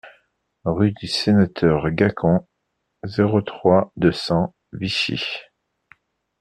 [0.65, 2.43] Rue du Sénateur Gacon,
[3.03, 5.21] zéro trois, deux cents Vichy